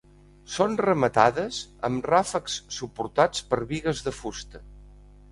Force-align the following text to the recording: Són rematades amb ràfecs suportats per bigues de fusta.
Són 0.51 0.71
rematades 0.83 1.59
amb 1.89 2.07
ràfecs 2.11 2.55
suportats 2.77 3.43
per 3.51 3.59
bigues 3.73 4.01
de 4.07 4.15
fusta. 4.21 4.63